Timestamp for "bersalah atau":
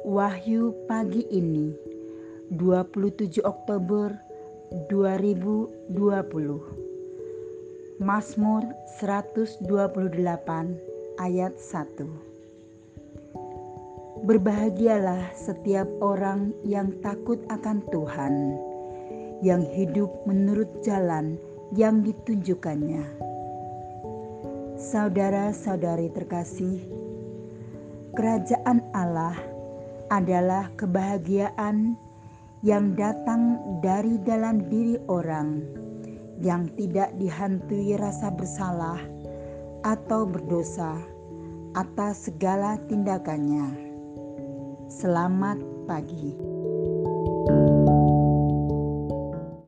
38.34-40.28